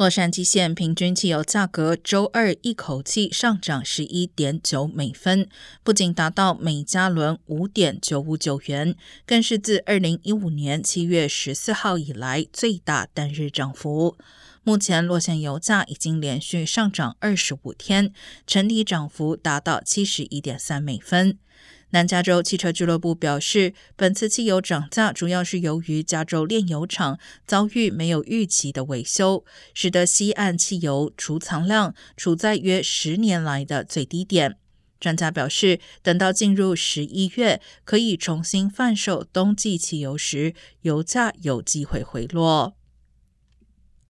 [0.00, 5.46] 洛杉矶县平均汽油价格周二一口气上涨十一点九美分，
[5.82, 14.16] 不仅达到每加仑五点九五九元，更是自二零一五年七月十四号以来最大单日涨幅。
[14.62, 18.14] 目前，洛县油价已经连续上涨二十五天，
[18.46, 21.36] 整体涨幅达到七十一点三美分。
[21.92, 34.56] 南加州汽车俱乐部表示，本次汽油涨价主要是由于加州炼油厂遭遇没有预期的维修，使得西岸汽油储藏量处在约十年来的最低点。
[35.00, 42.76] 专家表示，等到进入十一月可以重新贩售冬季汽油时，油价有机会回落。